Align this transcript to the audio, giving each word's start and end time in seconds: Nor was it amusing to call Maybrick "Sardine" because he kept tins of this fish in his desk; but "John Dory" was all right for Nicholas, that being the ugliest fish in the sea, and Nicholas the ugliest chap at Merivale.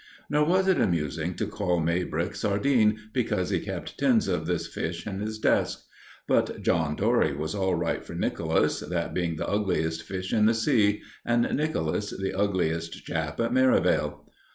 Nor 0.31 0.45
was 0.47 0.67
it 0.67 0.81
amusing 0.81 1.35
to 1.35 1.45
call 1.45 1.79
Maybrick 1.79 2.33
"Sardine" 2.35 2.97
because 3.13 3.51
he 3.51 3.59
kept 3.59 3.99
tins 3.99 4.27
of 4.27 4.47
this 4.47 4.65
fish 4.65 5.05
in 5.05 5.19
his 5.19 5.37
desk; 5.37 5.83
but 6.27 6.63
"John 6.63 6.95
Dory" 6.95 7.35
was 7.35 7.53
all 7.53 7.75
right 7.75 8.03
for 8.03 8.15
Nicholas, 8.15 8.79
that 8.79 9.13
being 9.13 9.35
the 9.35 9.47
ugliest 9.47 10.01
fish 10.01 10.33
in 10.33 10.47
the 10.47 10.55
sea, 10.55 11.03
and 11.23 11.43
Nicholas 11.55 12.09
the 12.09 12.33
ugliest 12.33 13.05
chap 13.05 13.39
at 13.39 13.53
Merivale. 13.53 14.25